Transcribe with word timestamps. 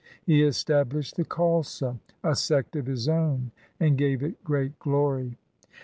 He 0.25 0.41
established 0.41 1.15
the 1.15 1.23
Khalsa, 1.23 1.99
a 2.23 2.35
sect 2.35 2.75
of 2.75 2.87
his 2.87 3.07
own, 3.07 3.51
and 3.79 3.99
gave 3.99 4.23
it 4.23 4.43
great 4.43 4.79
glory. 4.79 5.37